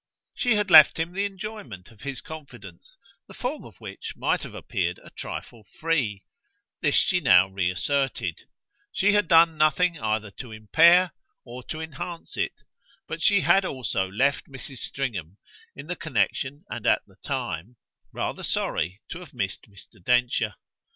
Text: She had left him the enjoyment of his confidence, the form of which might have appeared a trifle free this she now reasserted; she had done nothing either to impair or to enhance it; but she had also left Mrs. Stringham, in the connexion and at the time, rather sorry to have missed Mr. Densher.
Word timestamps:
She 0.33 0.55
had 0.55 0.71
left 0.71 0.97
him 0.99 1.11
the 1.13 1.25
enjoyment 1.25 1.91
of 1.91 2.01
his 2.01 2.21
confidence, 2.21 2.97
the 3.27 3.35
form 3.35 3.63
of 3.63 3.79
which 3.79 4.13
might 4.15 4.41
have 4.41 4.55
appeared 4.55 4.99
a 5.03 5.11
trifle 5.11 5.63
free 5.79 6.23
this 6.81 6.95
she 6.95 7.19
now 7.19 7.47
reasserted; 7.49 8.39
she 8.91 9.11
had 9.13 9.27
done 9.27 9.59
nothing 9.59 9.99
either 9.99 10.31
to 10.31 10.51
impair 10.51 11.11
or 11.45 11.61
to 11.65 11.79
enhance 11.79 12.35
it; 12.35 12.63
but 13.07 13.21
she 13.21 13.41
had 13.41 13.63
also 13.63 14.09
left 14.09 14.47
Mrs. 14.49 14.79
Stringham, 14.79 15.37
in 15.75 15.85
the 15.85 15.95
connexion 15.95 16.65
and 16.67 16.87
at 16.87 17.03
the 17.05 17.17
time, 17.17 17.75
rather 18.11 18.41
sorry 18.41 19.01
to 19.09 19.19
have 19.19 19.35
missed 19.35 19.69
Mr. 19.69 20.03
Densher. 20.03 20.55